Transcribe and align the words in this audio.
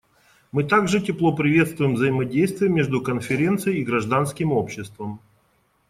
Мы 0.51 0.63
также 0.63 0.99
тепло 0.99 1.31
приветствуем 1.31 1.93
взаимодействие 1.93 2.71
между 2.71 3.01
Конференцией 3.01 3.81
и 3.81 3.85
гражданским 3.85 4.51
обществом. 4.51 5.19